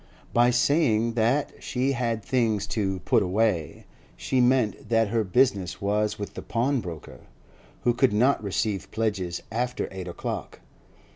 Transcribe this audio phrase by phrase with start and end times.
[0.33, 3.85] By saying that she had things 'to put away,'
[4.17, 7.19] she meant that her business was with the pawnbroker,
[7.83, 10.59] who could not receive pledges after eight o'clock.